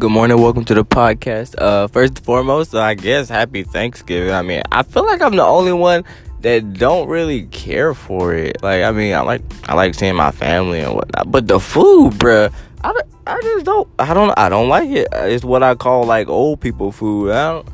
[0.00, 1.56] Good morning, welcome to the podcast.
[1.58, 4.32] Uh, first and foremost, I guess happy Thanksgiving.
[4.32, 6.06] I mean, I feel like I'm the only one
[6.40, 8.62] that don't really care for it.
[8.62, 12.14] Like, I mean, I like I like seeing my family and whatnot, but the food,
[12.14, 12.50] bruh,
[12.82, 12.94] I,
[13.26, 15.08] I just don't I don't I don't like it.
[15.12, 17.32] It's what I call like old people food.
[17.32, 17.68] I don't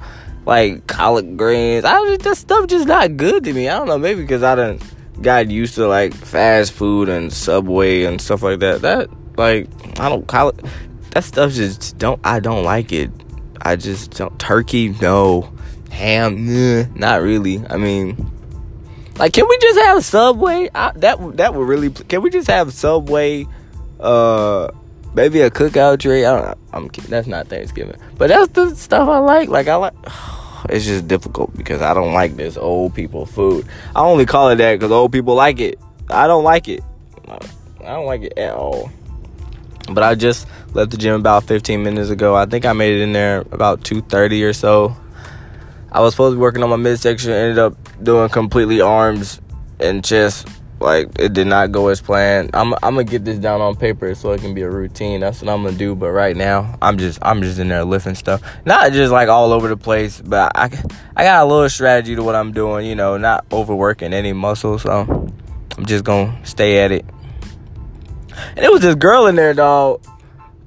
[0.46, 1.84] like collard greens.
[1.84, 3.68] I just that stuff just not good to me.
[3.68, 4.82] I don't know, maybe because I didn't
[5.22, 8.82] got used to like fast food and Subway and stuff like that.
[8.82, 9.68] That like
[10.00, 10.60] I don't collard
[11.16, 13.10] that stuff just don't I don't like it.
[13.62, 15.50] I just don't turkey no
[15.90, 17.64] ham not really.
[17.70, 18.30] I mean
[19.18, 20.68] like can we just have Subway?
[20.74, 23.46] I, that that would really can we just have Subway
[23.98, 24.68] uh
[25.14, 26.26] maybe a cookout tray.
[26.26, 27.10] I don't, I'm kidding.
[27.10, 29.48] That's not Thanksgiving, but that's the stuff I like.
[29.48, 29.94] Like I like.
[30.68, 33.66] It's just difficult because I don't like this old people food.
[33.94, 35.78] I only call it that because old people like it.
[36.10, 36.82] I don't like it.
[37.28, 37.38] I
[37.84, 38.90] don't like it at all.
[39.88, 42.34] But I just left the gym about 15 minutes ago.
[42.34, 44.96] I think I made it in there about 2:30 or so.
[45.92, 47.32] I was supposed to be working on my midsection.
[47.32, 49.40] Ended up doing completely arms
[49.80, 50.48] and chest
[50.80, 52.50] like it did not go as planned.
[52.54, 55.20] I'm I'm gonna get this down on paper so it can be a routine.
[55.20, 55.94] That's what I'm gonna do.
[55.94, 59.52] But right now, I'm just I'm just in there lifting stuff, not just like all
[59.52, 60.20] over the place.
[60.20, 60.64] But I
[61.16, 62.86] I got a little strategy to what I'm doing.
[62.86, 64.78] You know, not overworking any muscle.
[64.78, 65.32] So
[65.76, 67.04] I'm just gonna stay at it.
[68.56, 70.04] And it was this girl in there, dog.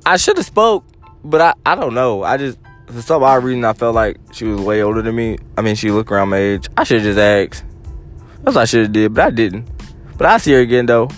[0.06, 0.86] I should have spoke,
[1.24, 2.24] but I I don't know.
[2.24, 5.38] I just for some odd reason I felt like she was way older than me.
[5.58, 6.68] I mean, she looked around my age.
[6.78, 7.64] I should have just asked.
[8.44, 9.70] That's what I should have did, but I didn't.
[10.18, 11.10] But I see her again though.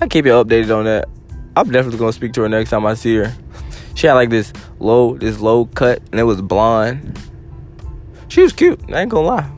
[0.00, 1.08] I keep you updated on that.
[1.54, 3.34] I'm definitely gonna speak to her next time I see her.
[3.94, 7.18] She had like this low, this low cut, and it was blonde.
[8.28, 8.80] She was cute.
[8.90, 9.50] I ain't gonna lie,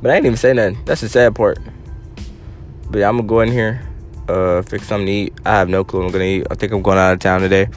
[0.00, 0.78] but I ain't even say nothing.
[0.84, 1.58] That's the sad part.
[2.90, 3.80] But yeah, I'm gonna go in here,
[4.28, 5.34] uh, fix something to eat.
[5.44, 6.46] I have no clue what I'm gonna eat.
[6.50, 7.68] I think I'm going out of town today.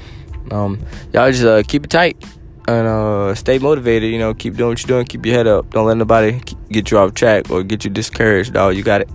[0.52, 0.80] Um,
[1.14, 2.24] y'all just uh, keep it tight
[2.68, 4.12] and uh, stay motivated.
[4.12, 5.06] You know, keep doing what you're doing.
[5.06, 5.70] Keep your head up.
[5.72, 8.54] Don't let nobody get you off track or get you discouraged.
[8.54, 9.10] Dog, you got it.